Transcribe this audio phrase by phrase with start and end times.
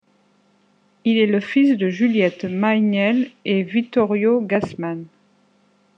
[1.05, 5.05] Il est le fils de Juliette Mayniel et Vittorio Gassman.